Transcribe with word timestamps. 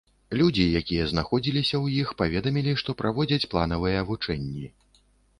Людзі, 0.39 0.63
якія 0.79 1.03
знаходзіліся 1.09 1.75
ў 1.83 2.05
іх, 2.05 2.13
паведамілі, 2.21 2.73
што 2.83 2.95
праводзяць 3.01 3.49
планавыя 3.51 3.99
вучэнні. 4.09 4.65